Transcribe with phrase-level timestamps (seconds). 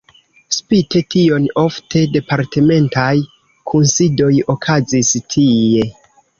[0.55, 3.13] Spite tion ofte departementaj
[3.75, 5.89] kunsidoj okazis tie.